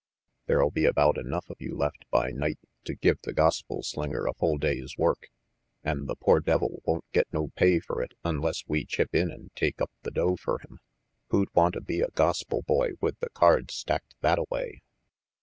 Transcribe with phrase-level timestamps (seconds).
[0.47, 4.33] "There'll be about enough of you left by night to give the gospel slinger a
[4.33, 5.29] full day's work.
[5.83, 9.51] An' the poor devil won't get no pay fer it unless we chip in and
[9.55, 10.79] take up the dough fer him.
[11.29, 14.81] Who'd wanta be a gospel boy with the cards stacked thatta way?"